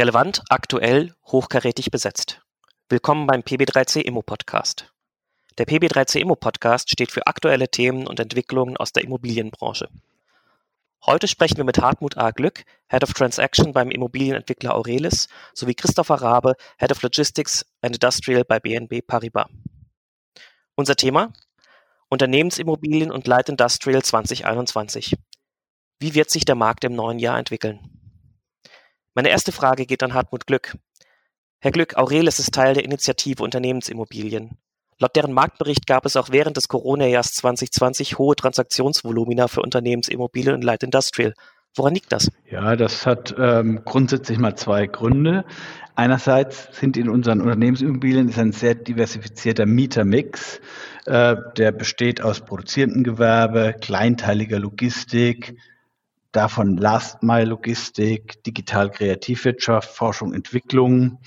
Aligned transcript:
Relevant, 0.00 0.40
aktuell, 0.48 1.12
hochkarätig 1.26 1.90
besetzt. 1.90 2.40
Willkommen 2.88 3.26
beim 3.26 3.42
PB3C 3.42 4.00
Immo 4.00 4.22
Podcast. 4.22 4.90
Der 5.58 5.66
PB3C 5.66 6.20
Immo 6.20 6.36
Podcast 6.36 6.88
steht 6.88 7.10
für 7.10 7.26
aktuelle 7.26 7.68
Themen 7.68 8.06
und 8.06 8.18
Entwicklungen 8.18 8.78
aus 8.78 8.94
der 8.94 9.04
Immobilienbranche. 9.04 9.90
Heute 11.04 11.28
sprechen 11.28 11.58
wir 11.58 11.64
mit 11.64 11.82
Hartmut 11.82 12.16
A. 12.16 12.30
Glück, 12.30 12.64
Head 12.88 13.02
of 13.02 13.12
Transaction 13.12 13.74
beim 13.74 13.90
Immobilienentwickler 13.90 14.74
Aurelis, 14.74 15.28
sowie 15.52 15.74
Christopher 15.74 16.14
Rabe, 16.14 16.54
Head 16.78 16.92
of 16.92 17.02
Logistics 17.02 17.66
and 17.82 17.96
Industrial 17.96 18.42
bei 18.42 18.58
BNB 18.58 19.06
Paribas. 19.06 19.48
Unser 20.76 20.96
Thema? 20.96 21.30
Unternehmensimmobilien 22.08 23.12
und 23.12 23.26
Light 23.26 23.50
Industrial 23.50 24.02
2021. 24.02 25.18
Wie 25.98 26.14
wird 26.14 26.30
sich 26.30 26.46
der 26.46 26.54
Markt 26.54 26.84
im 26.84 26.94
neuen 26.94 27.18
Jahr 27.18 27.38
entwickeln? 27.38 27.99
Meine 29.14 29.30
erste 29.30 29.50
Frage 29.50 29.86
geht 29.86 30.02
an 30.02 30.14
Hartmut 30.14 30.46
Glück. 30.46 30.76
Herr 31.60 31.72
Glück, 31.72 31.96
Aurelis 31.96 32.38
ist 32.38 32.54
Teil 32.54 32.74
der 32.74 32.84
Initiative 32.84 33.42
Unternehmensimmobilien. 33.42 34.56
Laut 34.98 35.16
deren 35.16 35.32
Marktbericht 35.32 35.86
gab 35.86 36.06
es 36.06 36.16
auch 36.16 36.28
während 36.30 36.56
des 36.56 36.68
Corona-Jahres 36.68 37.32
2020 37.34 38.18
hohe 38.18 38.36
Transaktionsvolumina 38.36 39.48
für 39.48 39.62
Unternehmensimmobilien 39.62 40.54
und 40.54 40.62
Light 40.62 40.82
Industrial. 40.82 41.34
Woran 41.74 41.94
liegt 41.94 42.12
das? 42.12 42.30
Ja, 42.50 42.76
das 42.76 43.06
hat 43.06 43.34
ähm, 43.38 43.82
grundsätzlich 43.84 44.38
mal 44.38 44.56
zwei 44.56 44.86
Gründe. 44.86 45.44
Einerseits 45.94 46.68
sind 46.72 46.96
in 46.96 47.08
unseren 47.08 47.40
Unternehmensimmobilien 47.40 48.28
ist 48.28 48.38
ein 48.38 48.52
sehr 48.52 48.74
diversifizierter 48.74 49.66
Mietermix. 49.66 50.60
Äh, 51.06 51.36
der 51.56 51.72
besteht 51.72 52.22
aus 52.22 52.40
produzierendem 52.40 53.04
Gewerbe, 53.04 53.74
kleinteiliger 53.80 54.58
Logistik, 54.58 55.56
davon 56.32 56.76
Last-Mile-Logistik, 56.76 58.42
Digital-Kreativwirtschaft, 58.44 59.90
Forschung, 59.90 60.32
Entwicklung, 60.32 61.18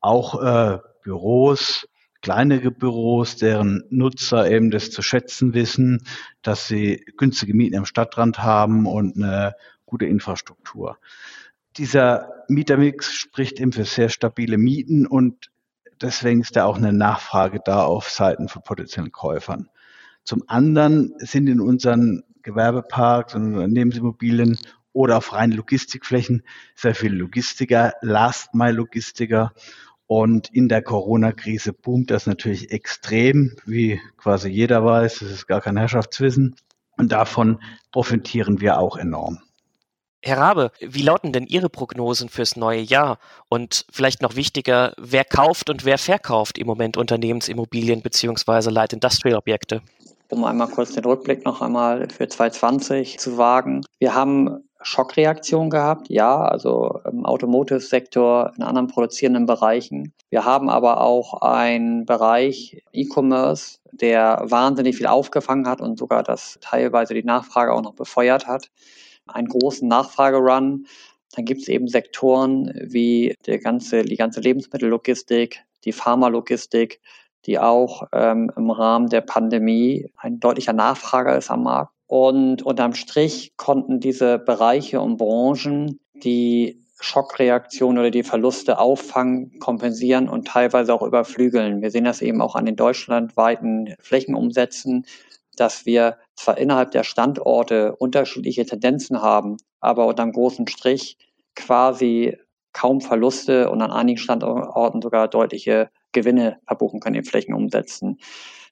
auch 0.00 0.42
äh, 0.42 0.78
Büros, 1.02 1.86
kleinere 2.20 2.70
Büros, 2.70 3.36
deren 3.36 3.84
Nutzer 3.90 4.50
eben 4.50 4.70
das 4.70 4.90
zu 4.90 5.02
schätzen 5.02 5.54
wissen, 5.54 6.02
dass 6.42 6.66
sie 6.66 7.04
günstige 7.16 7.54
Mieten 7.54 7.76
am 7.76 7.84
Stadtrand 7.84 8.38
haben 8.38 8.86
und 8.86 9.16
eine 9.16 9.54
gute 9.86 10.06
Infrastruktur. 10.06 10.98
Dieser 11.76 12.44
Mietermix 12.48 13.14
spricht 13.14 13.60
eben 13.60 13.72
für 13.72 13.84
sehr 13.84 14.08
stabile 14.08 14.58
Mieten 14.58 15.06
und 15.06 15.50
deswegen 16.00 16.40
ist 16.40 16.56
da 16.56 16.64
auch 16.64 16.76
eine 16.76 16.92
Nachfrage 16.92 17.60
da 17.64 17.84
auf 17.84 18.10
Seiten 18.10 18.48
von 18.48 18.62
potenziellen 18.62 19.12
Käufern. 19.12 19.68
Zum 20.24 20.42
anderen 20.46 21.14
sind 21.18 21.46
in 21.46 21.60
unseren 21.60 22.24
Gewerbeparks 22.42 23.34
und 23.34 23.54
Unternehmensimmobilien 23.54 24.58
oder 24.92 25.18
auf 25.18 25.32
reinen 25.32 25.52
Logistikflächen 25.52 26.42
sehr 26.74 26.94
viele 26.94 27.16
Logistiker, 27.16 27.94
Last-Mile-Logistiker. 28.02 29.52
Und 30.06 30.48
in 30.54 30.68
der 30.68 30.82
Corona-Krise 30.82 31.72
boomt 31.72 32.10
das 32.10 32.26
natürlich 32.26 32.70
extrem, 32.70 33.54
wie 33.66 34.00
quasi 34.16 34.48
jeder 34.48 34.84
weiß. 34.84 35.18
Das 35.18 35.30
ist 35.30 35.46
gar 35.46 35.60
kein 35.60 35.76
Herrschaftswissen. 35.76 36.56
Und 36.96 37.12
davon 37.12 37.60
profitieren 37.92 38.60
wir 38.60 38.78
auch 38.78 38.96
enorm. 38.96 39.38
Herr 40.20 40.38
Rabe, 40.38 40.72
wie 40.80 41.02
lauten 41.02 41.32
denn 41.32 41.46
Ihre 41.46 41.68
Prognosen 41.68 42.28
fürs 42.28 42.56
neue 42.56 42.80
Jahr? 42.80 43.18
Und 43.48 43.86
vielleicht 43.90 44.20
noch 44.20 44.34
wichtiger, 44.34 44.92
wer 44.98 45.24
kauft 45.24 45.70
und 45.70 45.84
wer 45.84 45.96
verkauft 45.96 46.58
im 46.58 46.66
Moment 46.66 46.96
Unternehmensimmobilien 46.96 48.02
bzw. 48.02 48.70
Light 48.70 48.92
Industrial 48.92 49.36
Objekte? 49.36 49.80
Um 50.30 50.44
einmal 50.44 50.68
kurz 50.68 50.92
den 50.92 51.04
Rückblick 51.04 51.44
noch 51.44 51.62
einmal 51.62 52.08
für 52.10 52.28
2020 52.28 53.18
zu 53.18 53.38
wagen. 53.38 53.82
Wir 53.98 54.14
haben 54.14 54.62
Schockreaktion 54.80 55.70
gehabt, 55.70 56.08
ja, 56.08 56.40
also 56.40 57.00
im 57.10 57.26
Automotive-Sektor, 57.26 58.52
in 58.56 58.62
anderen 58.62 58.86
produzierenden 58.86 59.46
Bereichen. 59.46 60.12
Wir 60.30 60.44
haben 60.44 60.68
aber 60.68 61.00
auch 61.00 61.42
einen 61.42 62.06
Bereich 62.06 62.82
E-Commerce, 62.92 63.78
der 63.90 64.42
wahnsinnig 64.44 64.96
viel 64.96 65.06
aufgefangen 65.06 65.66
hat 65.66 65.80
und 65.80 65.98
sogar 65.98 66.22
das 66.22 66.58
teilweise 66.60 67.14
die 67.14 67.24
Nachfrage 67.24 67.72
auch 67.72 67.82
noch 67.82 67.94
befeuert 67.94 68.46
hat. 68.46 68.70
Einen 69.26 69.48
großen 69.48 69.88
Nachfragerun. 69.88 70.86
Dann 71.34 71.44
gibt 71.44 71.62
es 71.62 71.68
eben 71.68 71.88
Sektoren 71.88 72.72
wie 72.80 73.34
die 73.46 73.58
ganze, 73.58 74.02
die 74.02 74.16
ganze 74.16 74.40
Lebensmittellogistik, 74.40 75.60
die 75.84 75.92
Pharmalogistik, 75.92 77.00
die 77.48 77.58
auch 77.58 78.02
ähm, 78.12 78.52
im 78.56 78.70
Rahmen 78.70 79.08
der 79.08 79.22
Pandemie 79.22 80.12
ein 80.18 80.38
deutlicher 80.38 80.74
Nachfrager 80.74 81.36
ist 81.36 81.50
am 81.50 81.62
Markt. 81.62 81.92
Und 82.06 82.62
unterm 82.62 82.92
Strich 82.92 83.54
konnten 83.56 84.00
diese 84.00 84.38
Bereiche 84.38 85.00
und 85.00 85.16
Branchen 85.16 85.98
die 86.12 86.84
Schockreaktion 87.00 87.96
oder 87.98 88.10
die 88.10 88.22
Verluste 88.22 88.78
auffangen, 88.78 89.58
kompensieren 89.60 90.28
und 90.28 90.46
teilweise 90.46 90.92
auch 90.92 91.00
überflügeln. 91.00 91.80
Wir 91.80 91.90
sehen 91.90 92.04
das 92.04 92.20
eben 92.20 92.42
auch 92.42 92.54
an 92.54 92.66
den 92.66 92.76
deutschlandweiten 92.76 93.94
Flächenumsätzen, 93.98 95.06
dass 95.56 95.86
wir 95.86 96.18
zwar 96.34 96.58
innerhalb 96.58 96.90
der 96.90 97.04
Standorte 97.04 97.96
unterschiedliche 97.96 98.66
Tendenzen 98.66 99.22
haben, 99.22 99.56
aber 99.80 100.06
unterm 100.06 100.32
großen 100.32 100.66
Strich 100.66 101.16
quasi 101.54 102.36
kaum 102.74 103.00
Verluste 103.00 103.70
und 103.70 103.80
an 103.80 103.90
einigen 103.90 104.18
Standorten 104.18 105.00
sogar 105.00 105.28
deutliche 105.28 105.88
Gewinne 106.12 106.58
verbuchen 106.66 107.00
können, 107.00 107.16
in 107.16 107.24
Flächen 107.24 107.54
umsetzen. 107.54 108.18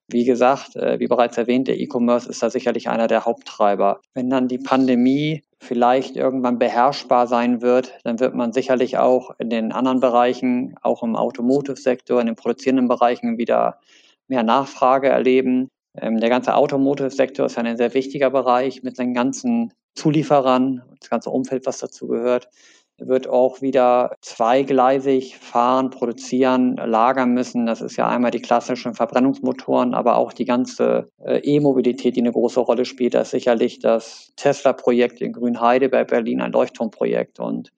Wie 0.08 0.24
gesagt, 0.24 0.76
äh, 0.76 1.00
wie 1.00 1.08
bereits 1.08 1.36
erwähnt, 1.36 1.66
der 1.66 1.80
E-Commerce 1.80 2.28
ist 2.28 2.42
da 2.42 2.48
sicherlich 2.48 2.88
einer 2.88 3.08
der 3.08 3.24
Haupttreiber. 3.24 4.00
Wenn 4.14 4.30
dann 4.30 4.46
die 4.46 4.58
Pandemie 4.58 5.42
vielleicht 5.58 6.16
irgendwann 6.16 6.58
beherrschbar 6.58 7.26
sein 7.26 7.60
wird, 7.60 7.94
dann 8.04 8.20
wird 8.20 8.34
man 8.34 8.52
sicherlich 8.52 8.98
auch 8.98 9.32
in 9.38 9.50
den 9.50 9.72
anderen 9.72 9.98
Bereichen, 9.98 10.76
auch 10.82 11.02
im 11.02 11.16
Automotive-Sektor, 11.16 12.20
in 12.20 12.26
den 12.26 12.36
produzierenden 12.36 12.86
Bereichen 12.86 13.36
wieder 13.36 13.80
mehr 14.28 14.44
Nachfrage 14.44 15.08
erleben. 15.08 15.70
Ähm, 15.98 16.20
der 16.20 16.30
ganze 16.30 16.54
Automotive-Sektor 16.54 17.46
ist 17.46 17.56
ja 17.56 17.64
ein 17.64 17.76
sehr 17.76 17.94
wichtiger 17.94 18.30
Bereich 18.30 18.84
mit 18.84 18.94
seinen 18.94 19.14
ganzen 19.14 19.72
Zulieferern, 19.94 20.82
das 21.00 21.10
ganze 21.10 21.30
Umfeld, 21.30 21.66
was 21.66 21.78
dazu 21.78 22.06
gehört 22.06 22.48
wird 22.98 23.28
auch 23.28 23.60
wieder 23.60 24.16
zweigleisig 24.20 25.36
fahren, 25.36 25.90
produzieren, 25.90 26.76
lagern 26.76 27.32
müssen. 27.32 27.66
Das 27.66 27.80
ist 27.80 27.96
ja 27.96 28.08
einmal 28.08 28.30
die 28.30 28.40
klassischen 28.40 28.94
Verbrennungsmotoren, 28.94 29.94
aber 29.94 30.16
auch 30.16 30.32
die 30.32 30.44
ganze 30.44 31.10
äh, 31.24 31.38
E-Mobilität, 31.38 32.16
die 32.16 32.20
eine 32.20 32.32
große 32.32 32.60
Rolle 32.60 32.84
spielt. 32.84 33.14
Das 33.14 33.28
ist 33.28 33.30
sicherlich 33.32 33.78
das 33.78 34.32
Tesla-Projekt 34.36 35.20
in 35.20 35.32
Grünheide 35.32 35.88
bei 35.88 36.04
Berlin, 36.04 36.40
ein 36.40 36.52
Leuchtturmprojekt. 36.52 37.38
Und 37.38 37.72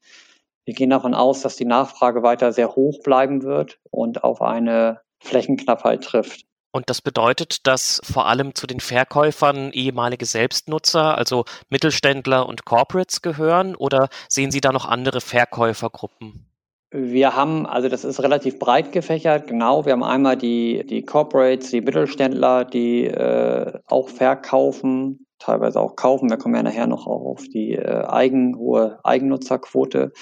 wir 0.64 0.74
gehen 0.74 0.90
davon 0.90 1.14
aus, 1.14 1.42
dass 1.42 1.56
die 1.56 1.64
Nachfrage 1.64 2.22
weiter 2.22 2.52
sehr 2.52 2.76
hoch 2.76 3.00
bleiben 3.02 3.42
wird 3.42 3.78
und 3.90 4.22
auf 4.22 4.40
eine 4.40 5.00
Flächenknappheit 5.20 6.04
trifft. 6.04 6.47
Und 6.70 6.90
das 6.90 7.00
bedeutet, 7.00 7.66
dass 7.66 8.00
vor 8.04 8.26
allem 8.26 8.54
zu 8.54 8.66
den 8.66 8.80
Verkäufern 8.80 9.70
ehemalige 9.72 10.26
Selbstnutzer, 10.26 11.16
also 11.16 11.44
Mittelständler 11.70 12.46
und 12.46 12.64
Corporates 12.64 13.22
gehören 13.22 13.74
oder 13.74 14.08
sehen 14.28 14.50
Sie 14.50 14.60
da 14.60 14.72
noch 14.72 14.84
andere 14.84 15.20
Verkäufergruppen? 15.20 16.44
Wir 16.90 17.36
haben, 17.36 17.66
also 17.66 17.88
das 17.88 18.04
ist 18.04 18.22
relativ 18.22 18.58
breit 18.58 18.92
gefächert, 18.92 19.46
genau. 19.46 19.84
Wir 19.84 19.92
haben 19.92 20.02
einmal 20.02 20.36
die, 20.36 20.86
die 20.86 21.02
Corporates, 21.02 21.70
die 21.70 21.82
Mittelständler, 21.82 22.64
die 22.64 23.04
äh, 23.04 23.78
auch 23.86 24.08
verkaufen, 24.08 25.26
teilweise 25.38 25.81
auch 25.81 25.97
kaufen. 25.97 26.31
Wir 26.31 26.37
kommen 26.37 26.54
ja 26.54 26.62
nachher 26.62 26.87
noch 26.87 27.06
auf 27.06 27.43
die 27.49 27.75
äh, 27.75 28.04
eigen, 28.06 28.56
hohe 28.56 28.99
Eigennutzerquote, 29.04 30.12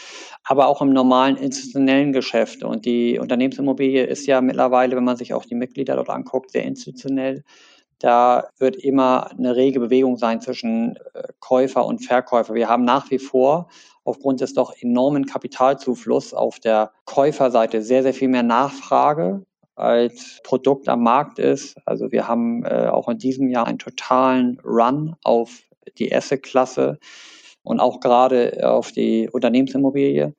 aber 0.45 0.69
auch 0.69 0.83
im 0.83 0.91
normalen 0.91 1.37
institutionellen 1.37 2.13
Geschäft. 2.13 2.63
Und 2.63 2.85
die 2.85 3.19
Unternehmensimmobilie 3.19 4.05
ist 4.05 4.27
ja 4.27 4.41
mittlerweile, 4.41 4.97
wenn 4.97 5.05
man 5.05 5.17
sich 5.17 5.35
auch 5.35 5.45
die 5.45 5.55
Mitglieder 5.55 5.97
dort 5.97 6.11
anguckt, 6.11 6.51
sehr 6.51 6.65
institutionell. 6.65 7.45
Da 7.99 8.49
wird 8.59 8.77
immer 8.77 9.31
eine 9.31 9.57
rege 9.57 9.81
Bewegung 9.81 10.19
sein 10.19 10.41
zwischen 10.41 10.97
äh, 11.15 11.29
Käufer 11.41 11.87
und 11.87 12.05
Verkäufer. 12.05 12.55
Wir 12.55 12.69
haben 12.69 12.85
nach 12.85 13.11
wie 13.11 13.19
vor 13.19 13.69
aufgrund 14.05 14.41
des 14.41 14.55
doch 14.55 14.73
enormen 14.81 15.27
Kapitalzuflusses 15.27 16.35
auf 16.35 16.61
der 16.61 16.93
Käuferseite 17.07 17.83
sehr, 17.83 18.03
sehr 18.03 18.15
viel 18.15 18.29
mehr 18.29 18.43
Nachfrage 18.43 19.45
als 19.77 20.41
Produkt 20.43 20.89
am 20.89 21.03
Markt 21.03 21.39
ist. 21.39 21.77
Also 21.85 22.11
wir 22.11 22.27
haben 22.27 22.65
äh, 22.65 22.89
auch 22.89 23.09
in 23.09 23.19
diesem 23.19 23.49
Jahr 23.49 23.67
einen 23.67 23.79
totalen 23.79 24.59
Run 24.65 25.15
auf 25.23 25.63
die 25.99 26.13
Asset-Klasse 26.13 26.99
und 27.63 27.79
auch 27.79 28.01
gerade 28.01 28.69
auf 28.69 28.91
die 28.91 29.29
Unternehmensimmobilie. 29.31 30.35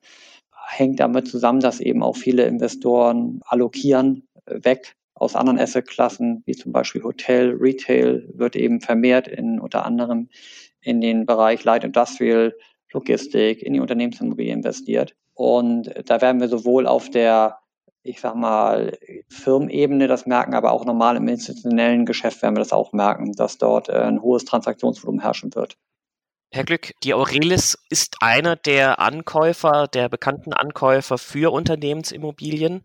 Hängt 0.66 1.00
damit 1.00 1.28
zusammen, 1.28 1.60
dass 1.60 1.80
eben 1.80 2.02
auch 2.02 2.16
viele 2.16 2.44
Investoren 2.44 3.40
allokieren 3.46 4.26
äh, 4.46 4.64
weg 4.64 4.96
aus 5.14 5.34
anderen 5.34 5.58
Asset-Klassen, 5.58 6.42
wie 6.46 6.54
zum 6.54 6.72
Beispiel 6.72 7.02
Hotel, 7.02 7.56
Retail, 7.58 8.28
wird 8.34 8.54
eben 8.56 8.80
vermehrt 8.80 9.28
in 9.28 9.58
unter 9.58 9.84
anderem 9.84 10.28
in 10.80 11.00
den 11.00 11.26
Bereich 11.26 11.64
Light 11.64 11.84
Industrial, 11.84 12.54
Logistik, 12.92 13.62
in 13.62 13.72
die 13.72 13.80
Unternehmensimmobilie 13.80 14.52
investiert. 14.52 15.14
Und 15.34 15.92
da 16.06 16.20
werden 16.20 16.40
wir 16.40 16.48
sowohl 16.48 16.86
auf 16.86 17.10
der 17.10 17.58
ich 18.02 18.20
sag 18.20 18.34
mal, 18.34 18.98
Firmenebene 19.28 20.08
das 20.08 20.26
merken, 20.26 20.54
aber 20.54 20.72
auch 20.72 20.84
normal 20.84 21.16
im 21.16 21.28
institutionellen 21.28 22.06
Geschäft 22.06 22.42
werden 22.42 22.56
wir 22.56 22.60
das 22.60 22.72
auch 22.72 22.92
merken, 22.92 23.32
dass 23.32 23.58
dort 23.58 23.88
äh, 23.88 23.92
ein 23.92 24.22
hohes 24.22 24.44
Transaktionsvolumen 24.44 25.20
herrschen 25.20 25.54
wird. 25.54 25.76
Herr 26.50 26.64
Glück, 26.64 26.92
die 27.04 27.12
Aurelis 27.12 27.76
ist 27.90 28.16
einer 28.20 28.56
der 28.56 29.00
Ankäufer, 29.00 29.86
der 29.86 30.08
bekannten 30.08 30.54
Ankäufer 30.54 31.18
für 31.18 31.52
Unternehmensimmobilien. 31.52 32.84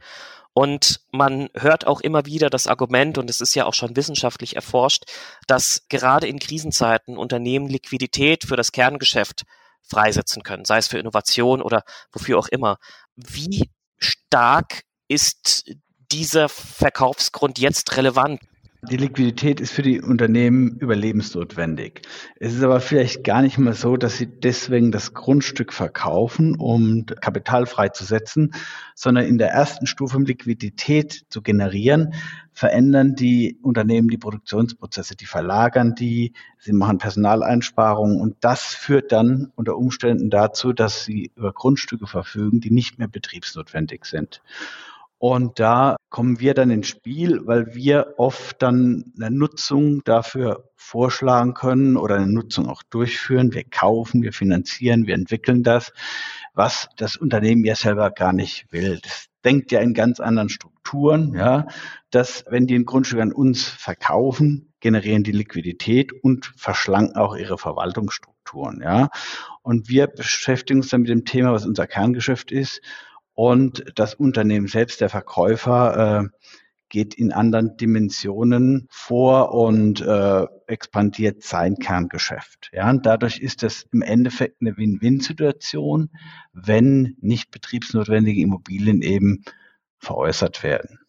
Und 0.53 1.01
man 1.11 1.49
hört 1.55 1.87
auch 1.87 2.01
immer 2.01 2.25
wieder 2.25 2.49
das 2.49 2.67
Argument, 2.67 3.17
und 3.17 3.29
es 3.29 3.41
ist 3.41 3.55
ja 3.55 3.65
auch 3.65 3.73
schon 3.73 3.95
wissenschaftlich 3.95 4.55
erforscht, 4.55 5.05
dass 5.47 5.87
gerade 5.89 6.27
in 6.27 6.39
Krisenzeiten 6.39 7.17
Unternehmen 7.17 7.67
Liquidität 7.67 8.43
für 8.43 8.55
das 8.55 8.71
Kerngeschäft 8.71 9.43
freisetzen 9.81 10.43
können, 10.43 10.65
sei 10.65 10.77
es 10.77 10.87
für 10.87 10.99
Innovation 10.99 11.61
oder 11.61 11.83
wofür 12.11 12.37
auch 12.37 12.47
immer. 12.49 12.77
Wie 13.15 13.69
stark 13.97 14.83
ist 15.13 15.75
dieser 16.11 16.49
Verkaufsgrund 16.49 17.59
jetzt 17.59 17.97
relevant? 17.97 18.41
Die 18.89 18.97
Liquidität 18.97 19.61
ist 19.61 19.71
für 19.71 19.81
die 19.81 20.01
Unternehmen 20.01 20.77
überlebensnotwendig. 20.77 22.01
Es 22.37 22.53
ist 22.53 22.63
aber 22.63 22.81
vielleicht 22.81 23.23
gar 23.23 23.41
nicht 23.41 23.57
mal 23.57 23.73
so, 23.73 23.95
dass 23.95 24.17
sie 24.17 24.27
deswegen 24.27 24.91
das 24.91 25.13
Grundstück 25.13 25.71
verkaufen, 25.71 26.59
um 26.59 27.05
Kapital 27.05 27.65
freizusetzen, 27.65 28.53
sondern 28.93 29.25
in 29.25 29.37
der 29.37 29.51
ersten 29.51 29.85
Stufe, 29.87 30.17
um 30.17 30.25
Liquidität 30.25 31.23
zu 31.29 31.41
generieren, 31.41 32.13
verändern 32.51 33.15
die 33.15 33.57
Unternehmen 33.61 34.09
die 34.09 34.17
Produktionsprozesse, 34.17 35.15
die 35.15 35.27
verlagern 35.27 35.95
die, 35.95 36.33
sie 36.59 36.73
machen 36.73 36.97
Personaleinsparungen 36.97 38.19
und 38.19 38.35
das 38.41 38.75
führt 38.75 39.13
dann 39.13 39.53
unter 39.55 39.77
Umständen 39.77 40.29
dazu, 40.29 40.73
dass 40.73 41.05
sie 41.05 41.31
über 41.35 41.53
Grundstücke 41.53 42.05
verfügen, 42.05 42.59
die 42.59 42.71
nicht 42.71 42.99
mehr 42.99 43.07
betriebsnotwendig 43.07 44.03
sind. 44.03 44.41
Und 45.25 45.57
da 45.57 45.95
kommen 46.09 46.41
wir 46.41 46.53
dann 46.53 46.69
ins 46.69 46.89
Spiel, 46.89 47.47
weil 47.47 47.73
wir 47.75 48.15
oft 48.17 48.61
dann 48.61 49.13
eine 49.15 49.31
Nutzung 49.31 50.03
dafür 50.03 50.69
vorschlagen 50.75 51.53
können 51.53 51.95
oder 51.95 52.15
eine 52.15 52.27
Nutzung 52.27 52.67
auch 52.67 52.83
durchführen. 52.89 53.53
Wir 53.53 53.63
kaufen, 53.63 54.21
wir 54.21 54.33
finanzieren, 54.33 55.07
wir 55.07 55.15
entwickeln 55.15 55.63
das, 55.63 55.93
was 56.53 56.89
das 56.97 57.15
Unternehmen 57.15 57.63
ja 57.63 57.73
selber 57.73 58.11
gar 58.11 58.33
nicht 58.33 58.65
will. 58.73 58.99
Das 59.01 59.27
denkt 59.45 59.71
ja 59.71 59.79
in 59.79 59.93
ganz 59.93 60.19
anderen 60.19 60.49
Strukturen, 60.49 61.33
ja, 61.33 61.67
dass 62.11 62.43
wenn 62.49 62.67
die 62.67 62.75
ein 62.75 62.83
Grundstück 62.83 63.21
an 63.21 63.31
uns 63.31 63.63
verkaufen, 63.63 64.73
generieren 64.81 65.23
die 65.23 65.31
Liquidität 65.31 66.11
und 66.11 66.51
verschlanken 66.57 67.15
auch 67.15 67.37
ihre 67.37 67.57
Verwaltungsstrukturen, 67.57 68.81
ja. 68.83 69.07
Und 69.61 69.87
wir 69.87 70.07
beschäftigen 70.07 70.81
uns 70.81 70.89
dann 70.89 71.03
mit 71.03 71.09
dem 71.09 71.23
Thema, 71.23 71.53
was 71.53 71.65
unser 71.65 71.87
Kerngeschäft 71.87 72.51
ist 72.51 72.81
und 73.33 73.83
das 73.95 74.15
Unternehmen 74.15 74.67
selbst, 74.67 75.01
der 75.01 75.09
Verkäufer, 75.09 76.23
äh, 76.23 76.47
geht 76.89 77.15
in 77.15 77.31
anderen 77.33 77.75
Dimensionen 77.75 78.87
vor 78.91 79.51
und 79.51 79.99
äh, 80.01 80.45
expandiert 80.67 81.41
sein 81.41 81.77
Kerngeschäft. 81.77 82.69
Ja, 82.71 82.87
und 82.87 83.07
dadurch 83.07 83.39
ist 83.39 83.63
das 83.63 83.87
im 83.91 84.03
Endeffekt 84.03 84.61
eine 84.61 84.77
Win-Win-Situation, 84.77 86.11
wenn 86.51 87.17
nicht 87.19 87.49
betriebsnotwendige 87.49 88.41
Immobilien 88.41 89.01
eben 89.01 89.43
veräußert 89.97 90.61
werden. 90.61 90.99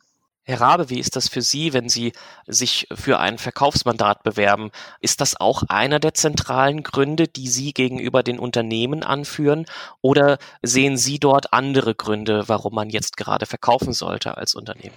Herr 0.46 0.61
Rabe, 0.61 0.91
wie 0.91 1.00
ist 1.00 1.17
das 1.17 1.29
für 1.29 1.41
Sie, 1.41 1.73
wenn 1.73 1.88
Sie 1.88 2.12
sich 2.46 2.87
für 2.93 3.19
ein 3.19 3.38
Verkaufsmandat 3.38 4.23
bewerben? 4.25 4.70
Ist 5.00 5.23
das 5.23 5.41
auch 5.41 5.62
einer 5.69 6.00
der 6.00 6.12
zentralen 6.12 6.82
Gründe, 6.82 7.29
die 7.29 7.49
Sie 7.49 7.73
gegenüber 7.73 8.23
den 8.23 8.38
Unternehmen 8.38 9.02
anführen? 9.02 9.64
Oder 10.02 10.37
sehen 10.61 10.99
Sie 10.99 11.19
dort 11.19 11.55
andere 11.55 11.94
Gründe, 11.94 12.44
warum 12.46 12.75
man 12.75 12.91
jetzt 12.91 13.17
gerade 13.17 13.46
verkaufen 13.46 13.94
sollte 13.94 14.37
als 14.37 14.55
Unternehmen? 14.55 14.94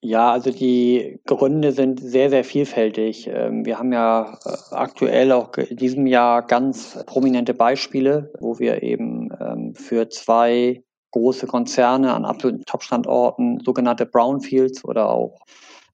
Ja, 0.00 0.32
also 0.32 0.50
die 0.50 1.20
Gründe 1.26 1.70
sind 1.70 2.00
sehr, 2.00 2.28
sehr 2.28 2.42
vielfältig. 2.42 3.28
Ähm, 3.32 3.64
wir 3.64 3.78
haben 3.78 3.92
ja 3.92 4.36
äh, 4.44 4.74
aktuell 4.74 5.30
auch 5.30 5.56
in 5.58 5.76
diesem 5.76 6.08
Jahr 6.08 6.44
ganz 6.44 6.98
prominente 7.06 7.54
Beispiele, 7.54 8.32
wo 8.40 8.58
wir 8.58 8.82
eben 8.82 9.30
ähm, 9.40 9.74
für 9.76 10.08
zwei 10.08 10.82
große 11.12 11.46
Konzerne 11.46 12.12
an 12.12 12.24
absoluten 12.24 12.64
Top-Standorten 12.64 13.60
sogenannte 13.64 14.06
Brownfields 14.06 14.84
oder 14.84 15.10
auch 15.10 15.40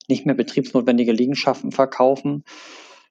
nicht 0.09 0.27
mehr 0.27 0.35
betriebsnotwendige 0.35 1.13
Liegenschaften 1.13 1.71
verkaufen. 1.71 2.45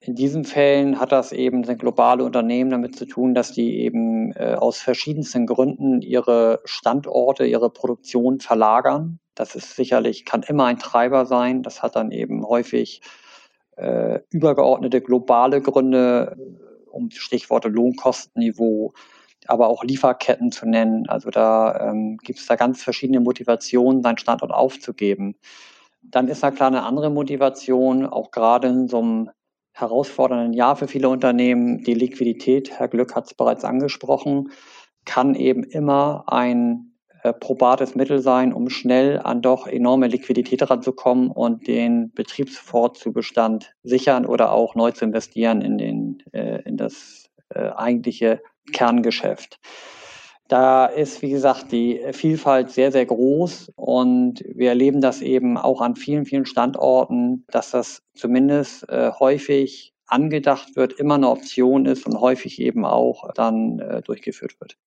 In 0.00 0.14
diesen 0.14 0.44
Fällen 0.44 1.00
hat 1.00 1.12
das 1.12 1.32
eben 1.32 1.64
sind 1.64 1.80
globale 1.80 2.24
Unternehmen 2.24 2.70
damit 2.70 2.96
zu 2.96 3.04
tun, 3.04 3.34
dass 3.34 3.52
die 3.52 3.80
eben 3.80 4.32
äh, 4.32 4.54
aus 4.54 4.78
verschiedensten 4.78 5.46
Gründen 5.46 6.02
ihre 6.02 6.60
Standorte, 6.64 7.46
ihre 7.46 7.70
Produktion 7.70 8.40
verlagern. 8.40 9.18
Das 9.34 9.54
ist 9.54 9.74
sicherlich, 9.74 10.24
kann 10.24 10.42
immer 10.42 10.66
ein 10.66 10.78
Treiber 10.78 11.26
sein. 11.26 11.62
Das 11.62 11.82
hat 11.82 11.96
dann 11.96 12.12
eben 12.12 12.46
häufig 12.46 13.02
äh, 13.76 14.20
übergeordnete 14.30 15.00
globale 15.00 15.60
Gründe, 15.60 16.36
um 16.90 17.10
Stichworte 17.10 17.68
Lohnkostenniveau, 17.68 18.94
aber 19.48 19.68
auch 19.68 19.82
Lieferketten 19.82 20.52
zu 20.52 20.66
nennen. 20.66 21.08
Also 21.08 21.30
da 21.30 21.90
ähm, 21.90 22.18
gibt 22.18 22.38
es 22.38 22.46
da 22.46 22.56
ganz 22.56 22.82
verschiedene 22.82 23.20
Motivationen, 23.20 24.02
seinen 24.02 24.18
Standort 24.18 24.52
aufzugeben. 24.52 25.36
Dann 26.02 26.28
ist 26.28 26.42
da 26.42 26.50
klar 26.50 26.68
eine 26.68 26.84
andere 26.84 27.10
Motivation, 27.10 28.06
auch 28.06 28.30
gerade 28.30 28.68
in 28.68 28.88
so 28.88 28.98
einem 28.98 29.30
herausfordernden 29.72 30.52
Jahr 30.52 30.76
für 30.76 30.88
viele 30.88 31.08
Unternehmen. 31.08 31.82
Die 31.84 31.94
Liquidität, 31.94 32.78
Herr 32.78 32.88
Glück 32.88 33.14
hat 33.14 33.26
es 33.26 33.34
bereits 33.34 33.64
angesprochen, 33.64 34.50
kann 35.04 35.34
eben 35.34 35.64
immer 35.64 36.24
ein 36.26 36.88
äh, 37.22 37.32
probates 37.32 37.94
Mittel 37.94 38.20
sein, 38.20 38.52
um 38.52 38.68
schnell 38.68 39.18
an 39.18 39.42
doch 39.42 39.66
enorme 39.66 40.08
Liquidität 40.08 40.68
ranzukommen 40.68 41.30
und 41.30 41.66
den 41.66 42.12
Betriebsfortzubestand 42.12 43.74
sichern 43.82 44.26
oder 44.26 44.52
auch 44.52 44.74
neu 44.74 44.92
zu 44.92 45.04
investieren 45.04 45.62
in, 45.62 45.78
den, 45.78 46.22
äh, 46.32 46.62
in 46.62 46.76
das 46.76 47.30
äh, 47.48 47.70
eigentliche 47.70 48.40
Kerngeschäft. 48.72 49.58
Da 50.48 50.86
ist, 50.86 51.20
wie 51.20 51.30
gesagt, 51.30 51.72
die 51.72 52.00
Vielfalt 52.12 52.70
sehr, 52.70 52.90
sehr 52.90 53.04
groß 53.04 53.70
und 53.76 54.42
wir 54.46 54.70
erleben 54.70 55.02
das 55.02 55.20
eben 55.20 55.58
auch 55.58 55.82
an 55.82 55.94
vielen, 55.94 56.24
vielen 56.24 56.46
Standorten, 56.46 57.44
dass 57.48 57.70
das 57.70 58.02
zumindest 58.14 58.88
äh, 58.88 59.10
häufig 59.12 59.92
angedacht 60.06 60.74
wird, 60.74 60.94
immer 60.94 61.16
eine 61.16 61.28
Option 61.28 61.84
ist 61.84 62.06
und 62.06 62.18
häufig 62.18 62.60
eben 62.60 62.86
auch 62.86 63.30
dann 63.34 63.78
äh, 63.78 64.00
durchgeführt 64.00 64.58
wird. 64.58 64.78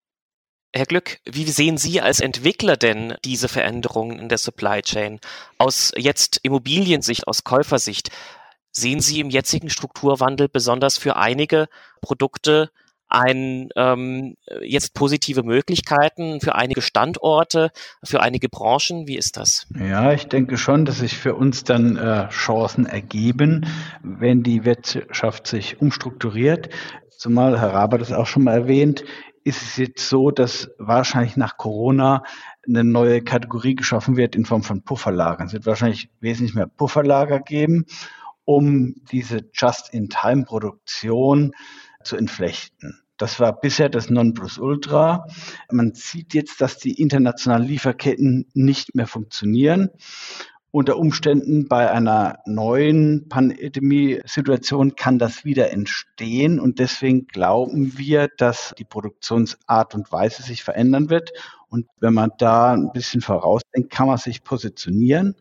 Herr 0.73 0.85
Glück, 0.85 1.19
wie 1.25 1.43
sehen 1.43 1.77
Sie 1.77 2.01
als 2.01 2.21
Entwickler 2.21 2.77
denn 2.77 3.15
diese 3.25 3.47
Veränderungen 3.47 4.17
in 4.17 4.29
der 4.29 4.37
Supply 4.37 4.81
Chain? 4.81 5.19
Aus 5.57 5.91
jetzt 5.95 6.39
Immobiliensicht, 6.43 7.27
aus 7.27 7.43
Käufersicht, 7.43 8.09
sehen 8.71 9.01
Sie 9.01 9.19
im 9.19 9.29
jetzigen 9.29 9.69
Strukturwandel 9.69 10.47
besonders 10.47 10.97
für 10.97 11.17
einige 11.17 11.67
Produkte 11.99 12.71
ein 13.11 13.69
ähm, 13.75 14.35
jetzt 14.61 14.93
positive 14.93 15.43
Möglichkeiten 15.43 16.41
für 16.41 16.55
einige 16.55 16.81
Standorte, 16.81 17.71
für 18.03 18.21
einige 18.21 18.50
Branchen? 18.50 19.07
Wie 19.07 19.17
ist 19.17 19.38
das? 19.38 19.67
Ja, 19.77 20.13
ich 20.13 20.27
denke 20.27 20.57
schon, 20.57 20.86
dass 20.86 21.00
sich 21.00 21.17
für 21.17 21.36
uns 21.36 21.63
dann 21.63 21.97
äh, 21.97 22.29
Chancen 22.29 22.86
ergeben, 22.86 23.65
wenn 24.01 24.43
die 24.43 24.65
Wirtschaft 24.65 25.47
sich 25.47 25.81
umstrukturiert. 25.81 26.69
Zumal 27.09 27.59
Herr 27.59 27.74
Raber 27.74 27.97
das 27.97 28.12
auch 28.12 28.27
schon 28.27 28.45
mal 28.45 28.53
erwähnt, 28.53 29.03
ist 29.43 29.62
es 29.62 29.77
jetzt 29.77 30.07
so, 30.07 30.31
dass 30.31 30.69
wahrscheinlich 30.77 31.36
nach 31.36 31.57
Corona 31.57 32.24
eine 32.67 32.83
neue 32.83 33.21
Kategorie 33.21 33.75
geschaffen 33.75 34.15
wird 34.15 34.36
in 34.36 34.45
Form 34.45 34.63
von 34.63 34.83
Pufferlagern. 34.83 35.47
Es 35.47 35.53
wird 35.53 35.65
wahrscheinlich 35.65 36.09
wesentlich 36.19 36.55
mehr 36.55 36.67
Pufferlager 36.67 37.39
geben, 37.39 37.86
um 38.45 38.95
diese 39.12 39.50
Just-in-Time-Produktion 39.53 41.53
zu 42.03 42.17
entflechten. 42.17 43.00
Das 43.21 43.39
war 43.39 43.53
bisher 43.53 43.87
das 43.87 44.09
Nonplusultra. 44.09 45.27
Man 45.69 45.93
sieht 45.93 46.33
jetzt, 46.33 46.59
dass 46.59 46.79
die 46.79 46.99
internationalen 46.99 47.67
Lieferketten 47.67 48.47
nicht 48.55 48.95
mehr 48.95 49.05
funktionieren. 49.05 49.91
Unter 50.71 50.97
Umständen 50.97 51.67
bei 51.67 51.91
einer 51.91 52.39
neuen 52.47 53.29
Pandemie-Situation 53.29 54.95
kann 54.95 55.19
das 55.19 55.45
wieder 55.45 55.69
entstehen 55.69 56.59
und 56.59 56.79
deswegen 56.79 57.27
glauben 57.27 57.95
wir, 57.95 58.27
dass 58.37 58.73
die 58.79 58.85
Produktionsart 58.85 59.93
und 59.93 60.11
Weise 60.11 60.41
sich 60.41 60.63
verändern 60.63 61.11
wird. 61.11 61.31
Und 61.69 61.85
wenn 61.99 62.15
man 62.15 62.31
da 62.39 62.73
ein 62.73 62.91
bisschen 62.91 63.21
vorausdenkt, 63.21 63.91
kann 63.91 64.07
man 64.07 64.17
sich 64.17 64.43
positionieren. 64.43 65.35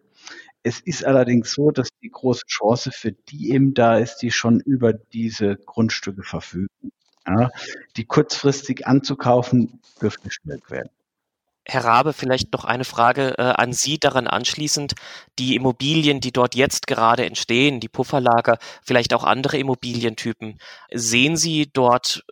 Es 0.63 0.81
ist 0.81 1.03
allerdings 1.03 1.53
so, 1.53 1.71
dass 1.71 1.89
die 2.03 2.11
große 2.11 2.45
Chance 2.47 2.91
für 2.93 3.13
die 3.13 3.53
eben 3.53 3.73
da 3.73 3.97
ist, 3.97 4.19
die 4.19 4.31
schon 4.31 4.61
über 4.61 4.93
diese 4.93 5.57
Grundstücke 5.57 6.25
verfügen. 6.25 6.93
Ja, 7.27 7.51
die 7.97 8.05
kurzfristig 8.05 8.87
anzukaufen, 8.87 9.81
dürfte 10.01 10.31
schwierig 10.31 10.71
werden. 10.71 10.91
Herr 11.67 11.85
Rabe, 11.85 12.13
vielleicht 12.13 12.53
noch 12.53 12.65
eine 12.65 12.85
Frage 12.85 13.39
äh, 13.39 13.43
an 13.43 13.73
Sie 13.73 13.99
daran 13.99 14.27
anschließend. 14.27 14.95
Die 15.39 15.55
Immobilien, 15.55 16.21
die 16.21 16.33
dort 16.33 16.55
jetzt 16.55 16.87
gerade 16.87 17.27
entstehen, 17.27 17.81
die 17.81 17.89
Pufferlager, 17.89 18.59
vielleicht 18.83 19.15
auch 19.15 19.25
andere 19.25 19.59
Immobilientypen, 19.59 20.59
sehen 20.93 21.37
Sie 21.37 21.71
dort 21.73 22.25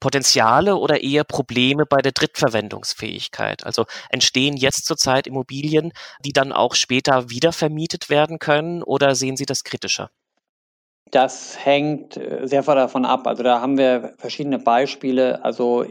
Potenziale 0.00 0.76
oder 0.76 1.02
eher 1.02 1.24
Probleme 1.24 1.84
bei 1.86 2.02
der 2.02 2.12
Drittverwendungsfähigkeit? 2.12 3.64
Also 3.64 3.86
entstehen 4.10 4.56
jetzt 4.56 4.86
zurzeit 4.86 5.26
Immobilien, 5.26 5.92
die 6.24 6.32
dann 6.32 6.52
auch 6.52 6.74
später 6.74 7.30
wieder 7.30 7.52
vermietet 7.52 8.10
werden 8.10 8.38
können 8.38 8.82
oder 8.82 9.14
sehen 9.14 9.36
Sie 9.36 9.46
das 9.46 9.64
kritischer? 9.64 10.10
Das 11.10 11.64
hängt 11.64 12.16
äh, 12.16 12.46
sehr 12.46 12.62
davon 12.62 13.04
ab. 13.04 13.26
Also 13.26 13.42
da 13.42 13.60
haben 13.60 13.78
wir 13.78 14.14
verschiedene 14.18 14.58
Beispiele. 14.58 15.44
Also 15.44 15.84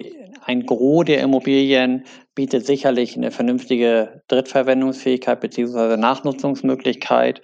ein 0.46 0.66
Gros 0.66 1.06
der 1.06 1.22
Immobilien 1.22 2.06
bietet 2.36 2.66
sicherlich 2.66 3.16
eine 3.18 3.32
vernünftige 3.32 4.22
Drittverwendungsfähigkeit 4.28 5.40
beziehungsweise 5.40 5.98
Nachnutzungsmöglichkeit. 5.98 7.42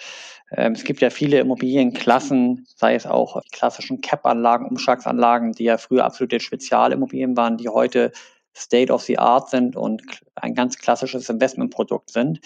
Ähm, 0.52 0.74
es 0.74 0.84
gibt 0.84 1.02
ja 1.02 1.10
viele 1.10 1.40
Immobilienklassen, 1.40 2.66
sei 2.76 2.96
es 2.96 3.08
auch 3.08 3.42
die 3.42 3.50
klassischen 3.50 4.02
Cap-Anlagen, 4.02 4.68
Umschlagsanlagen, 4.68 5.54
die 5.54 5.66
ja 5.66 5.78
früher 5.78 6.06
absolute 6.06 6.40
Spezialimmobilien 6.40 7.36
waren, 7.36 7.58
die 7.58 7.70
heute 7.70 8.12
State 8.56 8.94
of 8.94 9.02
the 9.02 9.18
Art 9.18 9.50
sind 9.50 9.76
und 9.76 10.04
ein 10.36 10.54
ganz 10.54 10.78
klassisches 10.78 11.28
Investmentprodukt 11.28 12.12
sind. 12.12 12.40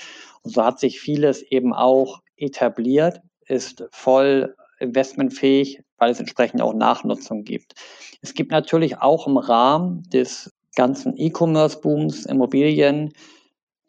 Und 0.44 0.54
so 0.54 0.64
hat 0.64 0.80
sich 0.80 1.02
vieles 1.02 1.42
eben 1.42 1.74
auch 1.74 2.22
etabliert, 2.38 3.20
ist 3.46 3.84
voll 3.92 4.56
investmentfähig, 4.80 5.82
weil 5.98 6.12
es 6.12 6.20
entsprechend 6.20 6.62
auch 6.62 6.74
Nachnutzung 6.74 7.44
gibt. 7.44 7.74
Es 8.22 8.34
gibt 8.34 8.52
natürlich 8.52 9.00
auch 9.00 9.28
im 9.28 9.38
Rahmen 9.38 10.04
des 10.10 10.52
ganzen 10.76 11.18
E-Commerce-Booms 11.18 12.26
Immobilien, 12.26 13.14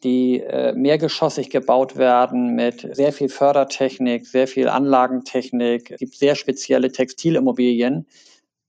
die 0.05 0.41
äh, 0.41 0.73
mehrgeschossig 0.73 1.51
gebaut 1.51 1.97
werden 1.97 2.55
mit 2.55 2.89
sehr 2.93 3.13
viel 3.13 3.29
Fördertechnik, 3.29 4.27
sehr 4.27 4.47
viel 4.47 4.69
Anlagentechnik. 4.69 5.91
Es 5.91 5.99
gibt 5.99 6.15
sehr 6.15 6.37
spezielle 6.37 6.93
Textilimmobilien, 6.93 8.07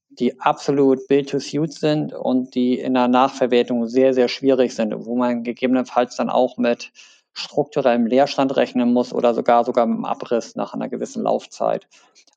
die 0.10 0.40
absolut 0.40 1.08
build 1.08 1.30
to 1.30 1.40
suit 1.40 1.72
sind 1.72 2.14
und 2.14 2.56
die 2.56 2.80
in 2.80 2.96
der 2.96 3.08
Nachverwertung 3.08 3.88
sehr, 3.88 4.14
sehr 4.14 4.28
schwierig 4.28 4.74
sind, 4.74 4.94
wo 5.06 5.16
man 5.16 5.44
gegebenenfalls 5.44 6.16
dann 6.16 6.30
auch 6.30 6.58
mit 6.58 6.92
strukturellem 7.34 8.06
Leerstand 8.06 8.56
rechnen 8.56 8.92
muss 8.92 9.14
oder 9.14 9.34
sogar 9.34 9.64
sogar 9.64 9.86
mit 9.86 9.98
dem 9.98 10.06
Abriss 10.06 10.56
nach 10.56 10.74
einer 10.74 10.90
gewissen 10.90 11.24
Laufzeit. 11.24 11.88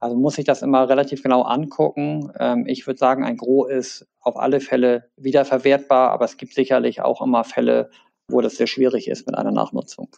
Also 0.00 0.16
muss 0.16 0.38
ich 0.38 0.44
das 0.44 0.62
immer 0.62 0.88
relativ 0.88 1.22
genau 1.22 1.42
angucken. 1.42 2.32
Ähm, 2.38 2.66
ich 2.66 2.86
würde 2.86 2.98
sagen, 2.98 3.24
ein 3.24 3.36
Gros 3.36 3.70
ist 3.70 4.06
auf 4.20 4.36
alle 4.36 4.60
Fälle 4.60 5.10
wiederverwertbar, 5.16 6.10
aber 6.10 6.24
es 6.24 6.36
gibt 6.36 6.54
sicherlich 6.54 7.00
auch 7.00 7.22
immer 7.22 7.44
Fälle, 7.44 7.90
wo 8.28 8.40
das 8.40 8.56
sehr 8.56 8.66
schwierig 8.66 9.08
ist 9.08 9.26
mit 9.26 9.36
einer 9.36 9.52
Nachnutzung. 9.52 10.08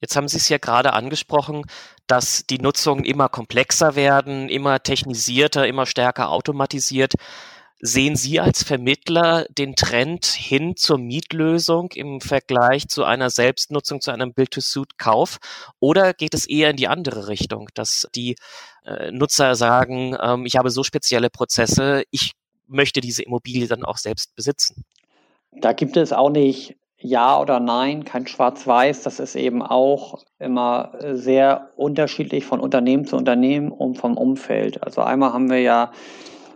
Jetzt 0.00 0.16
haben 0.16 0.28
Sie 0.28 0.38
es 0.38 0.48
ja 0.48 0.58
gerade 0.58 0.94
angesprochen, 0.94 1.66
dass 2.06 2.46
die 2.46 2.58
Nutzungen 2.58 3.04
immer 3.04 3.28
komplexer 3.28 3.96
werden, 3.96 4.48
immer 4.48 4.82
technisierter, 4.82 5.66
immer 5.66 5.84
stärker 5.84 6.30
automatisiert. 6.30 7.14
Sehen 7.82 8.14
Sie 8.14 8.40
als 8.40 8.62
Vermittler 8.62 9.46
den 9.48 9.74
Trend 9.74 10.26
hin 10.26 10.76
zur 10.76 10.98
Mietlösung 10.98 11.90
im 11.92 12.20
Vergleich 12.20 12.88
zu 12.88 13.04
einer 13.04 13.30
Selbstnutzung, 13.30 14.02
zu 14.02 14.10
einem 14.10 14.34
Build-to-Suit-Kauf? 14.34 15.38
Oder 15.78 16.12
geht 16.12 16.34
es 16.34 16.46
eher 16.46 16.70
in 16.70 16.76
die 16.76 16.88
andere 16.88 17.28
Richtung, 17.28 17.68
dass 17.72 18.06
die 18.14 18.36
äh, 18.84 19.10
Nutzer 19.12 19.54
sagen, 19.54 20.14
ähm, 20.22 20.44
ich 20.44 20.56
habe 20.56 20.68
so 20.68 20.82
spezielle 20.82 21.30
Prozesse, 21.30 22.04
ich 22.10 22.32
möchte 22.66 23.00
diese 23.00 23.22
Immobilie 23.22 23.66
dann 23.66 23.82
auch 23.82 23.96
selbst 23.96 24.36
besitzen? 24.36 24.84
Da 25.52 25.72
gibt 25.72 25.96
es 25.96 26.12
auch 26.12 26.30
nicht 26.30 26.76
ja 26.98 27.40
oder 27.40 27.60
Nein, 27.60 28.04
kein 28.04 28.26
Schwarz-Weiß. 28.26 29.04
Das 29.04 29.20
ist 29.20 29.36
eben 29.36 29.62
auch 29.62 30.22
immer 30.38 30.92
sehr 31.12 31.70
unterschiedlich 31.76 32.44
von 32.44 32.60
Unternehmen 32.60 33.06
zu 33.06 33.16
Unternehmen 33.16 33.72
und 33.72 33.96
vom 33.96 34.18
Umfeld. 34.18 34.82
Also 34.82 35.00
einmal 35.00 35.32
haben 35.32 35.48
wir 35.48 35.60
ja 35.60 35.92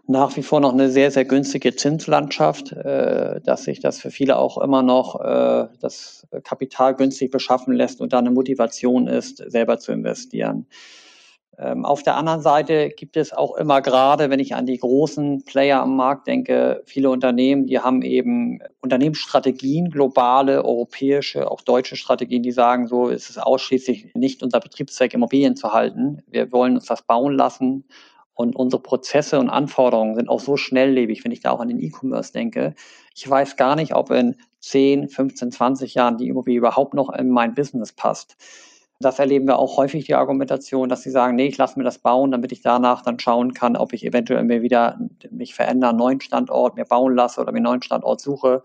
nach 0.06 0.36
wie 0.36 0.42
vor 0.42 0.60
noch 0.60 0.72
eine 0.72 0.90
sehr, 0.90 1.10
sehr 1.10 1.24
günstige 1.24 1.74
Zinslandschaft, 1.76 2.72
äh, 2.72 3.40
dass 3.40 3.64
sich 3.64 3.80
das 3.80 4.00
für 4.00 4.10
viele 4.10 4.36
auch 4.36 4.58
immer 4.58 4.82
noch 4.82 5.20
äh, 5.20 5.68
das 5.80 6.26
Kapital 6.42 6.94
günstig 6.94 7.30
beschaffen 7.30 7.74
lässt 7.74 8.00
und 8.00 8.12
da 8.12 8.18
eine 8.18 8.30
Motivation 8.30 9.06
ist, 9.06 9.38
selber 9.50 9.78
zu 9.78 9.92
investieren. 9.92 10.66
Ähm, 11.58 11.84
auf 11.84 12.02
der 12.02 12.16
anderen 12.16 12.40
Seite 12.40 12.90
gibt 12.90 13.16
es 13.16 13.32
auch 13.32 13.56
immer 13.56 13.80
gerade, 13.80 14.30
wenn 14.30 14.40
ich 14.40 14.54
an 14.54 14.66
die 14.66 14.78
großen 14.78 15.44
Player 15.44 15.80
am 15.80 15.96
Markt 15.96 16.26
denke, 16.26 16.82
viele 16.84 17.10
Unternehmen, 17.10 17.66
die 17.66 17.78
haben 17.78 18.02
eben 18.02 18.58
Unternehmensstrategien, 18.80 19.90
globale, 19.90 20.64
europäische, 20.64 21.50
auch 21.50 21.60
deutsche 21.60 21.96
Strategien, 21.96 22.42
die 22.42 22.52
sagen, 22.52 22.88
so 22.88 23.08
ist 23.08 23.30
es 23.30 23.38
ausschließlich 23.38 24.14
nicht 24.14 24.42
unser 24.42 24.60
Betriebszweck, 24.60 25.14
Immobilien 25.14 25.56
zu 25.56 25.72
halten. 25.72 26.22
Wir 26.26 26.50
wollen 26.52 26.74
uns 26.74 26.86
das 26.86 27.02
bauen 27.02 27.34
lassen. 27.34 27.84
Und 28.34 28.56
unsere 28.56 28.82
Prozesse 28.82 29.38
und 29.38 29.48
Anforderungen 29.48 30.16
sind 30.16 30.28
auch 30.28 30.40
so 30.40 30.56
schnelllebig, 30.56 31.24
wenn 31.24 31.32
ich 31.32 31.40
da 31.40 31.52
auch 31.52 31.60
an 31.60 31.68
den 31.68 31.80
E-Commerce 31.80 32.32
denke. 32.32 32.74
Ich 33.14 33.28
weiß 33.28 33.56
gar 33.56 33.76
nicht, 33.76 33.94
ob 33.94 34.10
in 34.10 34.36
10, 34.60 35.08
15, 35.08 35.52
20 35.52 35.94
Jahren 35.94 36.18
die 36.18 36.28
Immobilie 36.28 36.58
überhaupt 36.58 36.94
noch 36.94 37.12
in 37.12 37.30
mein 37.30 37.54
Business 37.54 37.92
passt. 37.92 38.36
Das 39.00 39.18
erleben 39.18 39.46
wir 39.46 39.58
auch 39.58 39.76
häufig, 39.76 40.06
die 40.06 40.14
Argumentation, 40.14 40.88
dass 40.88 41.02
sie 41.02 41.10
sagen, 41.10 41.36
nee, 41.36 41.46
ich 41.46 41.58
lasse 41.58 41.78
mir 41.78 41.84
das 41.84 41.98
bauen, 41.98 42.30
damit 42.30 42.52
ich 42.52 42.62
danach 42.62 43.02
dann 43.02 43.18
schauen 43.18 43.52
kann, 43.52 43.76
ob 43.76 43.92
ich 43.92 44.04
eventuell 44.04 44.44
mir 44.44 44.62
wieder 44.62 44.98
mich 45.30 45.54
verändere, 45.54 45.90
einen 45.90 45.98
neuen 45.98 46.20
Standort 46.20 46.76
mir 46.76 46.84
bauen 46.84 47.14
lasse 47.14 47.40
oder 47.40 47.52
mir 47.52 47.58
einen 47.58 47.64
neuen 47.64 47.82
Standort 47.82 48.20
suche. 48.20 48.62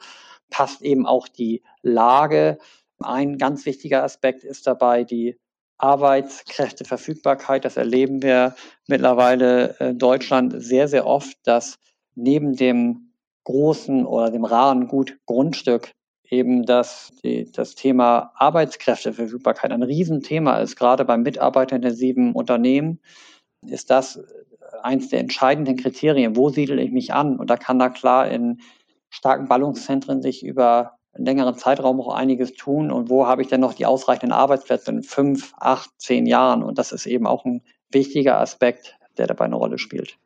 Passt 0.49 0.81
eben 0.81 1.05
auch 1.05 1.27
die 1.27 1.63
Lage. 1.81 2.57
Ein 2.99 3.38
ganz 3.38 3.65
wichtiger 3.65 4.03
Aspekt 4.03 4.43
ist 4.43 4.67
dabei 4.67 5.03
die 5.03 5.38
Arbeitskräfteverfügbarkeit. 5.79 7.65
Das 7.65 7.77
erleben 7.77 8.21
wir 8.21 8.55
mittlerweile 8.88 9.75
in 9.79 9.98
Deutschland 9.98 10.53
sehr, 10.57 10.88
sehr 10.88 11.07
oft, 11.07 11.36
dass 11.43 11.79
neben 12.15 12.55
dem 12.55 13.13
großen 13.45 14.05
oder 14.05 14.29
dem 14.29 14.45
raren 14.45 14.88
Gut 14.88 15.17
Grundstück 15.25 15.91
eben, 16.29 16.65
dass 16.65 17.12
die, 17.24 17.51
das 17.51 17.75
Thema 17.75 18.31
Arbeitskräfteverfügbarkeit 18.36 19.71
ein 19.71 19.83
Riesenthema 19.83 20.59
ist, 20.59 20.75
gerade 20.75 21.05
bei 21.05 21.17
mitarbeiterintensiven 21.17 22.33
Unternehmen, 22.33 23.00
ist 23.65 23.89
das 23.89 24.21
eins 24.83 25.09
der 25.09 25.19
entscheidenden 25.19 25.77
Kriterien. 25.77 26.36
Wo 26.36 26.50
siedle 26.50 26.81
ich 26.81 26.91
mich 26.91 27.13
an? 27.13 27.38
Und 27.39 27.50
da 27.50 27.57
kann 27.57 27.79
da 27.79 27.89
klar 27.89 28.29
in 28.29 28.62
starken 29.09 29.48
Ballungszentren 29.48 30.21
sich 30.21 30.45
über 30.45 30.99
längeren 31.23 31.55
Zeitraum 31.55 31.99
auch 32.01 32.13
einiges 32.13 32.53
tun. 32.53 32.91
Und 32.91 33.09
wo 33.09 33.27
habe 33.27 33.41
ich 33.41 33.47
denn 33.47 33.61
noch 33.61 33.73
die 33.73 33.85
ausreichenden 33.85 34.31
Arbeitsplätze 34.31 34.91
in 34.91 35.03
fünf, 35.03 35.53
acht, 35.57 35.89
zehn 35.97 36.25
Jahren? 36.25 36.63
Und 36.63 36.77
das 36.77 36.91
ist 36.91 37.05
eben 37.05 37.27
auch 37.27 37.45
ein 37.45 37.63
wichtiger 37.91 38.39
Aspekt, 38.39 38.97
der 39.17 39.27
dabei 39.27 39.45
eine 39.45 39.55
Rolle 39.55 39.77
spielt. 39.77 40.17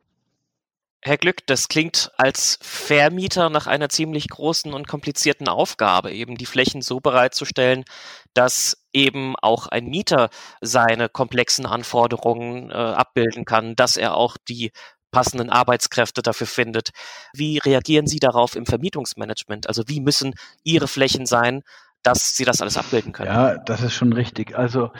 Herr 1.06 1.18
Glück, 1.18 1.46
das 1.46 1.68
klingt 1.68 2.12
als 2.16 2.58
Vermieter 2.62 3.50
nach 3.50 3.66
einer 3.66 3.90
ziemlich 3.90 4.26
großen 4.30 4.72
und 4.72 4.88
komplizierten 4.88 5.48
Aufgabe, 5.48 6.12
eben 6.12 6.36
die 6.36 6.46
Flächen 6.46 6.80
so 6.80 6.98
bereitzustellen, 6.98 7.84
dass 8.32 8.86
eben 8.94 9.36
auch 9.36 9.66
ein 9.66 9.84
Mieter 9.84 10.30
seine 10.62 11.10
komplexen 11.10 11.66
Anforderungen 11.66 12.70
äh, 12.70 12.74
abbilden 12.74 13.44
kann, 13.44 13.76
dass 13.76 13.98
er 13.98 14.16
auch 14.16 14.38
die 14.48 14.72
passenden 15.14 15.50
Arbeitskräfte 15.50 16.22
dafür 16.22 16.46
findet. 16.46 16.90
Wie 17.32 17.58
reagieren 17.58 18.06
Sie 18.06 18.18
darauf 18.18 18.56
im 18.56 18.66
Vermietungsmanagement? 18.66 19.68
Also 19.68 19.84
wie 19.86 20.00
müssen 20.00 20.34
Ihre 20.64 20.88
Flächen 20.88 21.26
sein, 21.26 21.62
dass 22.02 22.36
Sie 22.36 22.44
das 22.44 22.60
alles 22.60 22.76
abbilden 22.76 23.12
können? 23.12 23.30
Ja, 23.30 23.56
das 23.56 23.82
ist 23.82 23.94
schon 23.94 24.12
richtig. 24.12 24.56
Also 24.58 24.90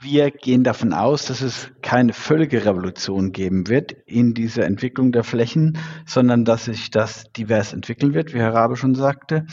wir 0.00 0.30
gehen 0.30 0.64
davon 0.64 0.92
aus, 0.94 1.26
dass 1.26 1.42
es 1.42 1.70
keine 1.82 2.12
völlige 2.14 2.64
Revolution 2.64 3.32
geben 3.32 3.68
wird 3.68 3.92
in 4.06 4.34
dieser 4.34 4.64
Entwicklung 4.64 5.12
der 5.12 5.24
Flächen, 5.24 5.78
sondern 6.06 6.44
dass 6.44 6.64
sich 6.64 6.90
das 6.90 7.30
divers 7.36 7.72
entwickeln 7.72 8.14
wird, 8.14 8.32
wie 8.32 8.38
Herr 8.38 8.54
Rabe 8.54 8.76
schon 8.76 8.94
sagte. 8.94 9.46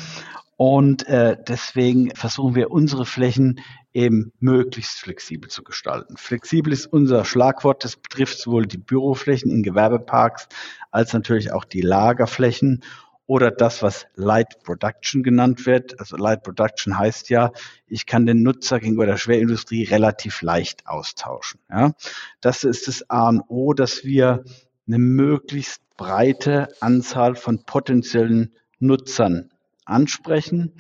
Und 0.56 1.06
äh, 1.08 1.38
deswegen 1.48 2.16
versuchen 2.16 2.56
wir 2.56 2.72
unsere 2.72 3.06
Flächen 3.06 3.60
eben 3.98 4.32
möglichst 4.40 5.00
flexibel 5.00 5.50
zu 5.50 5.64
gestalten. 5.64 6.18
Flexibel 6.18 6.72
ist 6.72 6.86
unser 6.86 7.26
Schlagwort. 7.26 7.84
Das 7.84 7.96
betrifft 7.96 8.38
sowohl 8.38 8.68
die 8.68 8.78
Büroflächen 8.78 9.50
in 9.50 9.64
Gewerbeparks 9.64 10.48
als 10.92 11.14
natürlich 11.14 11.52
auch 11.52 11.66
die 11.66 11.82
Lagerflächen 11.82 12.84
oder 13.26 13.50
das, 13.50 13.82
was 13.82 14.06
Light 14.14 14.62
Production 14.64 15.24
genannt 15.24 15.66
wird. 15.66 16.00
Also 16.00 16.16
Light 16.16 16.44
Production 16.44 17.00
heißt 17.00 17.30
ja, 17.30 17.52
ich 17.88 18.06
kann 18.06 18.28
den 18.28 18.44
Nutzer 18.44 18.80
gegenüber 18.80 19.08
der 19.08 19.18
Schwerindustrie 19.18 19.86
relativ 19.86 20.44
leicht 20.44 20.86
austauschen. 20.86 21.60
Ja? 21.68 21.94
Das 22.40 22.64
ist 22.64 22.88
das 22.88 23.10
A 23.10 23.30
und 23.30 23.42
O, 23.48 23.74
dass 23.74 24.04
wir 24.04 24.44
eine 24.86 25.00
möglichst 25.00 25.82
breite 25.98 26.70
Anzahl 26.82 27.36
von 27.36 27.64
potenziellen 27.64 28.54
Nutzern 28.78 29.50
ansprechen 29.86 30.74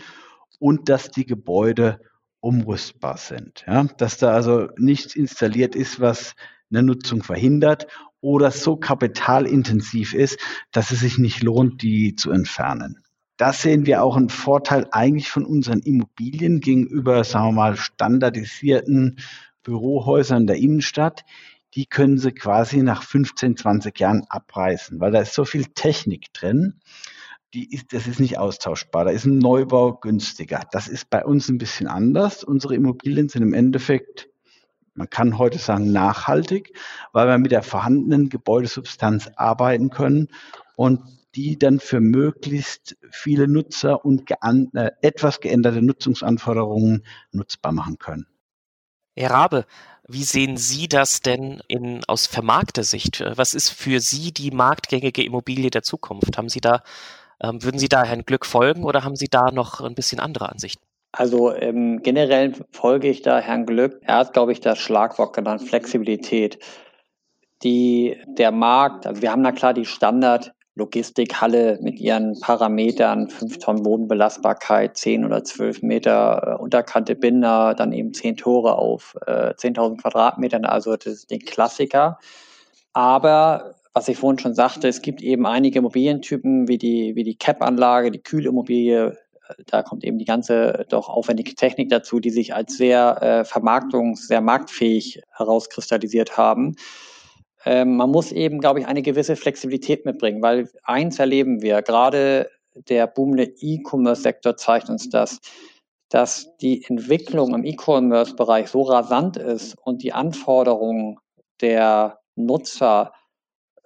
und 0.59 0.87
dass 0.87 1.09
die 1.09 1.25
Gebäude 1.25 1.99
umrüstbar 2.39 3.17
sind. 3.17 3.63
Ja? 3.67 3.83
Dass 3.97 4.17
da 4.17 4.31
also 4.31 4.69
nichts 4.77 5.15
installiert 5.15 5.75
ist, 5.75 5.99
was 5.99 6.35
eine 6.69 6.83
Nutzung 6.83 7.23
verhindert 7.23 7.87
oder 8.21 8.51
so 8.51 8.77
kapitalintensiv 8.77 10.13
ist, 10.13 10.39
dass 10.71 10.91
es 10.91 10.99
sich 10.99 11.17
nicht 11.17 11.43
lohnt, 11.43 11.81
die 11.81 12.15
zu 12.15 12.31
entfernen. 12.31 13.03
Da 13.37 13.53
sehen 13.53 13.85
wir 13.85 14.03
auch 14.03 14.17
einen 14.17 14.29
Vorteil 14.29 14.87
eigentlich 14.91 15.29
von 15.29 15.45
unseren 15.45 15.79
Immobilien 15.79 16.59
gegenüber, 16.59 17.23
sagen 17.23 17.49
wir 17.49 17.51
mal, 17.51 17.77
standardisierten 17.77 19.19
Bürohäusern 19.61 20.47
der 20.47 20.55
Innenstadt. 20.55 21.23
Die 21.75 21.85
können 21.85 22.17
sie 22.17 22.31
quasi 22.31 22.81
nach 22.81 23.03
15, 23.03 23.55
20 23.55 23.99
Jahren 23.99 24.25
abreißen, 24.29 24.99
weil 24.99 25.11
da 25.11 25.21
ist 25.21 25.35
so 25.35 25.45
viel 25.45 25.65
Technik 25.65 26.33
drin. 26.33 26.79
Die 27.53 27.73
ist, 27.73 27.93
das 27.93 28.07
ist 28.07 28.19
nicht 28.19 28.37
austauschbar. 28.37 29.05
Da 29.05 29.11
ist 29.11 29.25
ein 29.25 29.37
Neubau 29.37 29.93
günstiger. 29.93 30.65
Das 30.71 30.87
ist 30.87 31.09
bei 31.09 31.25
uns 31.25 31.49
ein 31.49 31.57
bisschen 31.57 31.87
anders. 31.87 32.43
Unsere 32.43 32.75
Immobilien 32.75 33.29
sind 33.29 33.41
im 33.41 33.53
Endeffekt 33.53 34.29
man 34.97 35.11
kann 35.11 35.37
heute 35.37 35.59
sagen 35.59 35.91
nachhaltig, 35.91 36.73
weil 37.13 37.27
wir 37.27 37.37
mit 37.37 37.51
der 37.51 37.61
vorhandenen 37.61 38.29
Gebäudesubstanz 38.29 39.29
arbeiten 39.35 39.91
können 39.91 40.29
und 40.75 41.01
die 41.35 41.59
dann 41.59 41.79
für 41.79 41.99
möglichst 41.99 42.97
viele 43.11 43.47
Nutzer 43.47 44.03
und 44.03 44.31
äh, 44.31 44.91
etwas 45.01 45.39
geänderte 45.39 45.83
Nutzungsanforderungen 45.83 47.05
nutzbar 47.31 47.73
machen 47.73 47.99
können. 47.99 48.25
Herr 49.15 49.31
Rabe, 49.31 49.65
wie 50.07 50.23
sehen 50.23 50.57
Sie 50.57 50.87
das 50.87 51.21
denn 51.21 51.61
in, 51.67 52.03
aus 52.05 52.25
Vermarkter-Sicht? 52.25 53.23
Was 53.35 53.53
ist 53.53 53.69
für 53.69 53.99
Sie 53.99 54.31
die 54.31 54.49
marktgängige 54.49 55.23
Immobilie 55.23 55.69
der 55.69 55.83
Zukunft? 55.83 56.37
Haben 56.37 56.49
Sie 56.49 56.61
da, 56.61 56.81
würden 57.41 57.79
Sie 57.79 57.89
da 57.89 58.03
Herrn 58.03 58.25
Glück 58.25 58.45
folgen 58.45 58.83
oder 58.83 59.03
haben 59.03 59.15
Sie 59.15 59.27
da 59.29 59.51
noch 59.51 59.81
ein 59.81 59.95
bisschen 59.95 60.19
andere 60.19 60.49
Ansichten? 60.49 60.83
Also 61.11 61.53
ähm, 61.53 62.01
generell 62.03 62.53
folge 62.71 63.07
ich 63.07 63.21
da 63.21 63.39
Herrn 63.39 63.65
Glück. 63.65 63.99
Er 64.03 64.17
hat, 64.17 64.33
glaube 64.33 64.51
ich, 64.51 64.59
das 64.59 64.77
Schlagwort 64.77 65.33
genannt, 65.35 65.63
Flexibilität. 65.63 66.59
Die, 67.63 68.17
der 68.27 68.51
Markt, 68.51 69.07
also 69.07 69.21
wir 69.21 69.31
haben 69.31 69.43
da 69.43 69.51
klar 69.51 69.73
die 69.73 69.85
Standard 69.85 70.53
Logistikhalle 70.77 71.79
mit 71.81 71.99
ihren 71.99 72.39
Parametern, 72.39 73.29
5 73.29 73.57
Tonnen 73.57 73.81
Bodenbelastbarkeit, 73.81 74.95
10 74.95 75.25
oder 75.25 75.43
12 75.43 75.81
Meter 75.81 76.57
äh, 76.59 76.61
Unterkante 76.61 77.15
Binder, 77.15 77.73
dann 77.73 77.91
eben 77.93 78.13
10 78.13 78.37
Tore 78.37 78.77
auf 78.77 79.15
äh, 79.25 79.53
10.000 79.55 79.99
Quadratmetern, 79.99 80.65
also 80.65 80.95
das 80.95 81.07
ist 81.07 81.31
der 81.31 81.39
Klassiker. 81.39 82.19
Aber 82.93 83.75
was 83.97 84.07
ich 84.07 84.17
vorhin 84.17 84.37
schon 84.37 84.53
sagte, 84.53 84.87
es 84.87 85.01
gibt 85.01 85.23
eben 85.23 85.47
einige 85.47 85.79
Immobilientypen 85.79 86.67
wie 86.67 86.77
die, 86.77 87.15
wie 87.15 87.23
die 87.23 87.35
CAP-Anlage, 87.35 88.11
die 88.11 88.21
Kühlimmobilie, 88.21 89.17
da 89.65 89.81
kommt 89.81 90.03
eben 90.03 90.19
die 90.19 90.25
ganze 90.25 90.85
doch 90.89 91.09
aufwendige 91.09 91.55
Technik 91.55 91.89
dazu, 91.89 92.19
die 92.19 92.29
sich 92.29 92.53
als 92.53 92.77
sehr 92.77 93.17
äh, 93.23 93.41
vermarktungs-, 93.41 94.27
sehr 94.27 94.41
marktfähig 94.41 95.23
herauskristallisiert 95.35 96.37
haben. 96.37 96.75
Ähm, 97.65 97.97
man 97.97 98.11
muss 98.11 98.31
eben, 98.31 98.59
glaube 98.59 98.81
ich, 98.81 98.85
eine 98.85 99.01
gewisse 99.01 99.35
Flexibilität 99.35 100.05
mitbringen, 100.05 100.43
weil 100.43 100.69
eins 100.83 101.17
erleben 101.17 101.63
wir, 101.63 101.81
gerade 101.81 102.51
der 102.75 103.07
boomende 103.07 103.45
E-Commerce-Sektor 103.45 104.57
zeigt 104.57 104.91
uns 104.91 105.09
das, 105.09 105.39
dass 106.09 106.55
die 106.57 106.85
Entwicklung 106.87 107.55
im 107.55 107.65
E-Commerce-Bereich 107.65 108.67
so 108.67 108.83
rasant 108.83 109.37
ist 109.37 109.75
und 109.83 110.03
die 110.03 110.13
Anforderungen 110.13 111.17
der 111.61 112.19
Nutzer 112.35 113.11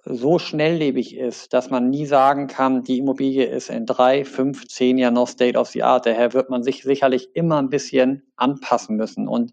so 0.04 0.38
schnelllebig 0.38 1.16
ist, 1.16 1.52
dass 1.52 1.70
man 1.70 1.88
nie 1.88 2.06
sagen 2.06 2.48
kann, 2.48 2.82
die 2.82 2.98
Immobilie 2.98 3.44
ist 3.46 3.70
in 3.70 3.86
drei, 3.86 4.24
fünf, 4.24 4.66
zehn 4.66 4.98
Jahren 4.98 5.14
noch 5.14 5.28
State 5.28 5.58
of 5.58 5.68
the 5.68 5.84
Art. 5.84 6.06
Daher 6.06 6.32
wird 6.32 6.50
man 6.50 6.62
sich 6.62 6.82
sicherlich 6.82 7.30
immer 7.34 7.58
ein 7.62 7.68
bisschen 7.68 8.24
anpassen 8.36 8.96
müssen. 8.96 9.28
Und 9.28 9.52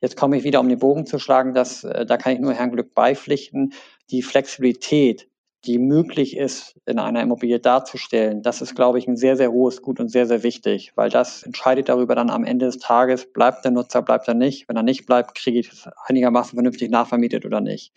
jetzt 0.00 0.16
komme 0.16 0.36
ich 0.36 0.44
wieder, 0.44 0.60
um 0.60 0.68
den 0.68 0.80
Bogen 0.80 1.06
zu 1.06 1.18
schlagen, 1.18 1.54
dass, 1.54 1.84
äh, 1.84 2.04
da 2.04 2.16
kann 2.16 2.32
ich 2.32 2.40
nur 2.40 2.52
Herrn 2.52 2.72
Glück 2.72 2.94
beipflichten, 2.94 3.74
die 4.10 4.22
Flexibilität, 4.22 5.28
die 5.66 5.78
möglich 5.78 6.36
ist, 6.36 6.76
in 6.86 6.98
einer 6.98 7.22
Immobilie 7.22 7.58
darzustellen, 7.58 8.42
das 8.42 8.62
ist, 8.62 8.76
glaube 8.76 8.98
ich, 8.98 9.08
ein 9.08 9.16
sehr, 9.16 9.36
sehr 9.36 9.50
hohes 9.50 9.82
Gut 9.82 9.98
und 9.98 10.08
sehr, 10.08 10.26
sehr 10.26 10.42
wichtig, 10.42 10.92
weil 10.94 11.10
das 11.10 11.42
entscheidet 11.42 11.88
darüber 11.88 12.14
dann 12.14 12.30
am 12.30 12.44
Ende 12.44 12.66
des 12.66 12.78
Tages, 12.78 13.32
bleibt 13.32 13.64
der 13.64 13.72
Nutzer, 13.72 14.02
bleibt 14.02 14.28
er 14.28 14.34
nicht. 14.34 14.68
Wenn 14.68 14.76
er 14.76 14.84
nicht 14.84 15.06
bleibt, 15.06 15.34
kriege 15.34 15.58
ich 15.58 15.72
es 15.72 15.88
einigermaßen 16.06 16.54
vernünftig 16.54 16.90
nachvermietet 16.90 17.44
oder 17.44 17.60
nicht. 17.60 17.92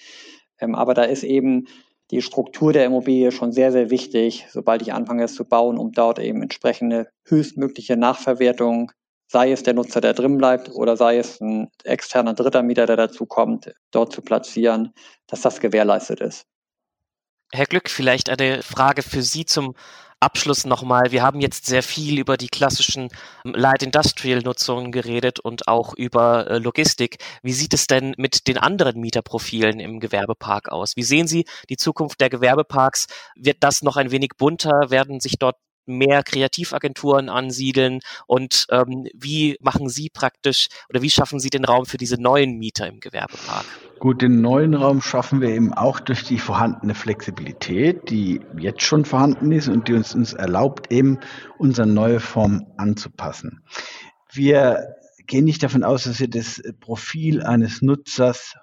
Ähm, 0.60 0.76
aber 0.76 0.94
da 0.94 1.04
ist 1.04 1.24
eben 1.24 1.68
die 2.12 2.22
Struktur 2.22 2.74
der 2.74 2.86
Immobilie 2.86 3.32
schon 3.32 3.52
sehr, 3.52 3.72
sehr 3.72 3.90
wichtig, 3.90 4.48
sobald 4.50 4.82
ich 4.82 4.94
anfange 4.94 5.24
es 5.24 5.36
zu 5.36 5.46
bauen, 5.46 5.78
um 5.78 5.92
dort 5.92 6.20
eben 6.20 6.42
entsprechende 6.42 7.10
höchstmögliche 7.26 7.98
Nachverwertung, 7.98 8.92
sei 9.28 9.52
es 9.52 9.62
der 9.62 9.76
Nutzer, 9.76 10.02
der 10.02 10.14
drin 10.14 10.38
bleibt, 10.38 10.70
oder 10.70 10.98
sei 10.98 11.18
es 11.20 11.40
ein 11.40 11.70
externer 11.84 12.34
dritter 12.34 12.64
Mieter, 12.64 12.88
der 12.88 12.96
dazu 12.96 13.26
kommt, 13.28 13.72
dort 13.92 14.12
zu 14.12 14.22
platzieren, 14.22 14.94
dass 15.28 15.42
das 15.42 15.60
gewährleistet 15.60 16.20
ist. 16.22 16.46
Herr 17.52 17.66
Glück, 17.66 17.90
vielleicht 17.90 18.30
eine 18.30 18.62
Frage 18.64 19.02
für 19.04 19.22
Sie 19.22 19.46
zum 19.46 19.76
Abschluss 20.20 20.66
nochmal. 20.66 21.12
Wir 21.12 21.24
haben 21.24 21.40
jetzt 21.40 21.66
sehr 21.66 21.84
viel 21.84 22.20
über 22.20 22.38
die 22.38 22.50
klassischen 22.50 23.10
ähm, 23.46 23.54
Light 23.56 23.84
Industrial 23.84 24.42
Nutzungen 24.42 24.92
geredet 24.92 25.40
und 25.40 25.68
auch 25.68 25.94
über 25.96 26.48
äh, 26.48 26.58
Logistik. 26.58 27.18
Wie 27.42 27.54
sieht 27.54 27.74
es 27.74 27.88
denn 27.88 28.14
mit 28.18 28.48
den 28.48 28.58
anderen 28.58 29.00
Mieterprofilen 29.00 29.80
im 29.80 30.00
Gewerbepark 30.00 30.70
aus? 30.70 30.96
Wie 30.96 31.04
sehen 31.04 31.28
Sie 31.28 31.46
die 31.70 31.78
Zukunft 31.78 32.20
der 32.20 32.30
Gewerbeparks? 32.30 33.08
Wird 33.36 33.58
das 33.62 33.82
noch 33.82 33.98
ein 33.98 34.12
wenig 34.12 34.32
bunter? 34.38 34.90
Werden 34.90 35.20
sich 35.20 35.38
dort 35.40 35.56
mehr 35.86 36.22
Kreativagenturen 36.24 37.30
ansiedeln 37.30 38.00
und 38.28 38.68
ähm, 38.70 39.08
wie 39.16 39.58
machen 39.60 39.90
Sie 39.90 40.10
praktisch 40.10 40.68
oder 40.90 41.02
wie 41.02 41.10
schaffen 41.10 41.40
Sie 41.40 41.50
den 41.50 41.66
Raum 41.66 41.86
für 41.86 41.98
diese 41.98 42.22
neuen 42.22 42.58
Mieter 42.58 42.88
im 42.88 43.00
Gewerbepark? 43.00 43.66
Gut, 44.00 44.22
den 44.22 44.40
neuen 44.40 44.76
Raum 44.76 45.02
schaffen 45.02 45.42
wir 45.42 45.50
eben 45.50 45.74
auch 45.74 46.00
durch 46.00 46.24
die 46.24 46.40
vorhandene 46.40 46.96
Flexibilität, 46.96 48.10
die 48.10 48.40
jetzt 48.58 48.84
schon 48.84 49.04
vorhanden 49.04 49.52
ist 49.52 49.68
und 49.68 49.90
die 49.90 49.94
uns, 49.94 50.16
uns 50.16 50.32
erlaubt, 50.32 50.90
eben 50.90 51.20
unsere 51.58 51.86
neue 51.86 52.22
Form 52.22 52.66
anzupassen. 52.78 53.62
Wir 54.32 54.96
gehen 55.28 55.44
nicht 55.44 55.64
davon 55.64 55.84
aus, 55.84 56.06
dass 56.06 56.22
wir 56.22 56.30
das 56.30 56.62
Profil 56.80 57.44
eines 57.44 57.82
Nutzers 57.82 58.56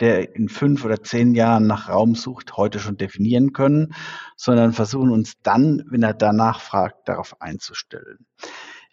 der 0.00 0.34
in 0.34 0.48
fünf 0.48 0.84
oder 0.84 1.00
zehn 1.02 1.34
Jahren 1.34 1.66
nach 1.66 1.88
Raum 1.88 2.16
sucht, 2.16 2.56
heute 2.56 2.80
schon 2.80 2.96
definieren 2.96 3.52
können, 3.52 3.94
sondern 4.36 4.72
versuchen 4.72 5.10
uns 5.10 5.34
dann, 5.42 5.84
wenn 5.90 6.02
er 6.02 6.12
danach 6.12 6.60
fragt, 6.60 7.08
darauf 7.08 7.40
einzustellen. 7.40 8.26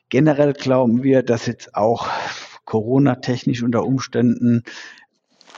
Generell 0.09 0.53
glauben 0.53 1.01
wir, 1.01 1.23
dass 1.23 1.47
jetzt 1.47 1.73
auch 1.75 2.07
Corona-technisch 2.65 3.63
unter 3.63 3.85
Umständen 3.85 4.63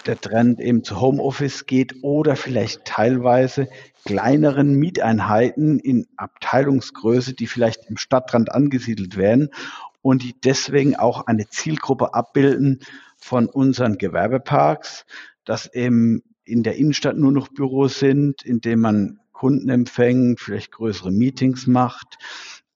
der 0.04 0.20
Trend 0.20 0.60
eben 0.60 0.84
zu 0.84 1.00
Homeoffice 1.00 1.66
geht 1.66 1.96
oder 2.04 2.36
vielleicht 2.36 2.86
teilweise 2.86 3.68
kleineren 4.06 4.76
Mieteinheiten 4.76 5.80
in 5.80 6.08
Abteilungsgröße, 6.18 7.34
die 7.34 7.48
vielleicht 7.48 7.90
im 7.90 7.98
Stadtrand 7.98 8.52
angesiedelt 8.52 9.18
werden 9.18 9.50
und 10.02 10.24
die 10.24 10.36
deswegen 10.44 10.96
auch 10.96 11.28
eine 11.28 11.48
Zielgruppe 11.48 12.14
abbilden 12.14 12.80
von 13.18 13.48
unseren 13.48 13.98
Gewerbeparks, 13.98 15.06
dass 15.46 15.72
eben 15.74 16.24
in 16.44 16.64
der 16.64 16.76
Innenstadt 16.76 17.18
nur 17.18 17.32
noch 17.32 17.50
Büros 17.50 18.00
sind, 18.00 18.44
in 18.44 18.62
denen 18.62 18.82
man 18.82 19.20
Kunden 19.32 19.70
empfängt, 19.70 20.40
vielleicht 20.40 20.72
größere 20.72 21.12
Meetings 21.12 21.68
macht, 21.68 22.18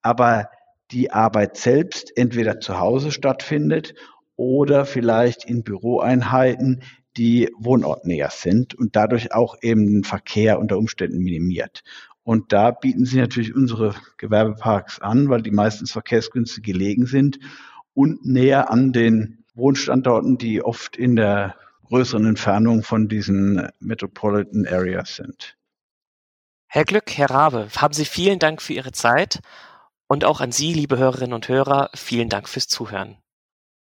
aber 0.02 0.50
die 0.92 1.12
Arbeit 1.12 1.58
selbst 1.58 2.16
entweder 2.16 2.60
zu 2.60 2.80
Hause 2.80 3.12
stattfindet 3.12 3.96
oder 4.36 4.86
vielleicht 4.86 5.46
in 5.46 5.64
Büroeinheiten, 5.64 6.84
die 7.18 7.50
wohnortnäher 7.58 8.30
sind 8.32 8.76
und 8.76 8.96
dadurch 8.96 9.34
auch 9.34 9.56
eben 9.62 9.86
den 9.88 10.04
Verkehr 10.04 10.60
unter 10.60 10.78
Umständen 10.78 11.20
minimiert. 11.20 11.84
Und 12.24 12.52
da 12.52 12.72
bieten 12.72 13.06
sie 13.06 13.18
natürlich 13.18 13.54
unsere 13.54 13.94
Gewerbeparks 14.18 15.00
an, 15.00 15.30
weil 15.30 15.42
die 15.42 15.52
meistens 15.52 15.92
verkehrsgünstig 15.92 16.64
gelegen 16.64 17.06
sind 17.06 17.40
und 17.94 18.26
näher 18.26 18.72
an 18.72 18.92
den 18.92 19.46
Wohnstandorten, 19.54 20.38
die 20.38 20.64
oft 20.64 20.98
in 20.98 21.16
der 21.16 21.56
größeren 21.86 22.26
Entfernung 22.26 22.84
von 22.84 23.08
diesen 23.08 23.70
Metropolitan 23.80 24.66
Areas 24.68 25.16
sind. 25.16 25.56
Herr 26.68 26.84
Glück, 26.84 27.16
Herr 27.16 27.30
Rabe, 27.30 27.70
haben 27.78 27.94
Sie 27.94 28.06
vielen 28.06 28.40
Dank 28.40 28.62
für 28.62 28.74
Ihre 28.74 28.92
Zeit 28.92 29.40
und 30.08 30.26
auch 30.26 30.42
an 30.42 30.52
Sie, 30.52 30.74
liebe 30.74 30.98
Hörerinnen 30.98 31.34
und 31.34 31.48
Hörer, 31.48 31.90
vielen 31.94 32.28
Dank 32.28 32.50
fürs 32.50 32.68
Zuhören. 32.68 33.18